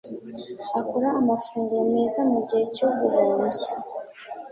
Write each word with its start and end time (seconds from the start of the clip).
akora 0.79 1.07
amafunguro 1.21 1.83
meza 1.93 2.19
mugihe 2.31 2.63
cyo 2.75 2.87
guhumbya. 2.97 3.67